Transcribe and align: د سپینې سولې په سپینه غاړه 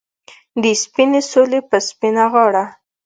د 0.63 0.65
سپینې 0.81 1.21
سولې 1.31 1.59
په 1.69 1.77
سپینه 1.87 2.23
غاړه 2.31 2.63